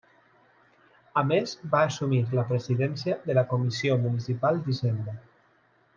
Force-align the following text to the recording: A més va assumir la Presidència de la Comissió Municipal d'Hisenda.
A 1.21 1.23
més 1.31 1.53
va 1.75 1.83
assumir 1.89 2.23
la 2.39 2.45
Presidència 2.53 3.19
de 3.29 3.39
la 3.41 3.47
Comissió 3.53 3.99
Municipal 4.07 4.59
d'Hisenda. 4.65 5.19